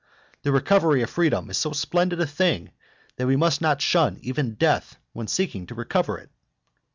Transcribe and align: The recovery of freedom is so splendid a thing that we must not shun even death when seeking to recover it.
The 0.41 0.51
recovery 0.51 1.03
of 1.03 1.11
freedom 1.11 1.51
is 1.51 1.59
so 1.59 1.73
splendid 1.73 2.19
a 2.21 2.25
thing 2.25 2.71
that 3.17 3.27
we 3.27 3.35
must 3.35 3.61
not 3.61 3.83
shun 3.83 4.17
even 4.23 4.55
death 4.55 4.97
when 5.13 5.27
seeking 5.27 5.67
to 5.67 5.75
recover 5.75 6.17
it. 6.17 6.31